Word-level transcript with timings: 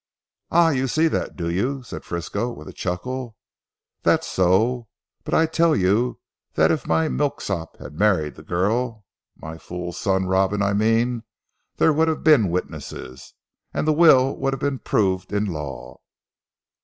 "Ah! 0.49 0.69
you 0.69 0.87
see 0.87 1.07
that 1.07 1.35
do 1.35 1.47
you," 1.47 1.83
said 1.83 2.03
Frisco 2.03 2.49
with 2.51 2.67
a 2.67 2.73
chuckle, 2.73 3.37
"that's 4.01 4.25
so. 4.25 4.87
But 5.23 5.35
I 5.35 5.45
tell 5.45 5.75
you 5.75 6.19
that 6.55 6.71
if 6.71 6.87
my 6.87 7.07
milksop 7.07 7.77
had 7.77 7.99
married 7.99 8.33
the 8.33 8.41
girl 8.41 9.05
my 9.37 9.59
fool 9.59 9.93
son 9.93 10.25
Robin 10.25 10.63
I 10.63 10.73
mean 10.73 11.21
there 11.75 11.93
would 11.93 12.07
have 12.07 12.23
been 12.23 12.49
witnesses, 12.49 13.35
and 13.75 13.87
the 13.87 13.93
will 13.93 14.35
would 14.37 14.53
have 14.53 14.59
been 14.59 14.79
proved 14.79 15.31
in 15.31 15.45
law." 15.45 15.99